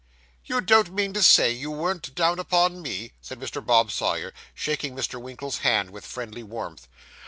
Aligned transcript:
'You 0.45 0.61
don't 0.61 0.91
mean 0.95 1.13
to 1.13 1.21
say 1.21 1.51
you 1.51 1.69
weren't 1.69 2.15
down 2.15 2.39
upon 2.39 2.81
me?' 2.81 3.11
said 3.21 3.39
Mr. 3.39 3.63
Bob 3.63 3.91
Sawyer, 3.91 4.33
shaking 4.55 4.95
Mr. 4.95 5.21
Winkle's 5.21 5.59
hand 5.59 5.91
with 5.91 6.07
friendly 6.07 6.41
warmth. 6.41 6.87